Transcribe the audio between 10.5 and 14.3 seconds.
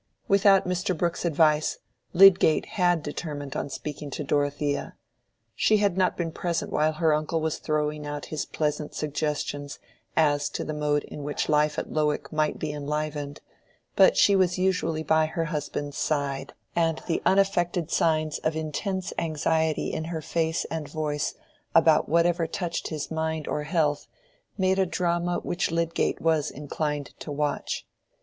the mode in which life at Lowick might be enlivened, but